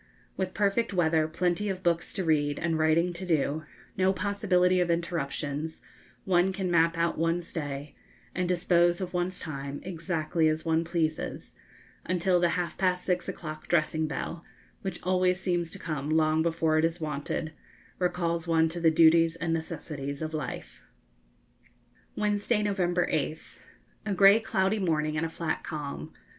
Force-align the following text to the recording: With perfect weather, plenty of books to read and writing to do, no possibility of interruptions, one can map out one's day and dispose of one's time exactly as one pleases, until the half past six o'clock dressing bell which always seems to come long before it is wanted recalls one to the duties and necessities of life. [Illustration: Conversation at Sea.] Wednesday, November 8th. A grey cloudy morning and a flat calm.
With 0.35 0.55
perfect 0.55 0.95
weather, 0.95 1.27
plenty 1.27 1.69
of 1.69 1.83
books 1.83 2.11
to 2.13 2.23
read 2.23 2.57
and 2.57 2.79
writing 2.79 3.13
to 3.13 3.23
do, 3.23 3.65
no 3.95 4.11
possibility 4.11 4.79
of 4.79 4.89
interruptions, 4.89 5.83
one 6.25 6.51
can 6.51 6.71
map 6.71 6.97
out 6.97 7.19
one's 7.19 7.53
day 7.53 7.93
and 8.33 8.49
dispose 8.49 8.99
of 8.99 9.13
one's 9.13 9.39
time 9.39 9.79
exactly 9.83 10.47
as 10.47 10.65
one 10.65 10.83
pleases, 10.83 11.53
until 12.03 12.39
the 12.39 12.49
half 12.57 12.79
past 12.79 13.05
six 13.05 13.29
o'clock 13.29 13.67
dressing 13.67 14.07
bell 14.07 14.43
which 14.81 14.99
always 15.03 15.39
seems 15.39 15.69
to 15.69 15.77
come 15.77 16.09
long 16.09 16.41
before 16.41 16.79
it 16.79 16.83
is 16.85 16.99
wanted 16.99 17.53
recalls 17.99 18.47
one 18.47 18.67
to 18.69 18.79
the 18.79 18.89
duties 18.89 19.35
and 19.35 19.53
necessities 19.53 20.23
of 20.23 20.33
life. 20.33 20.81
[Illustration: 22.15 22.15
Conversation 22.15 22.15
at 22.15 22.15
Sea.] 22.15 22.21
Wednesday, 22.21 22.63
November 22.63 23.05
8th. 23.05 23.59
A 24.11 24.15
grey 24.15 24.39
cloudy 24.39 24.79
morning 24.79 25.15
and 25.15 25.27
a 25.27 25.29
flat 25.29 25.61
calm. 25.63 26.11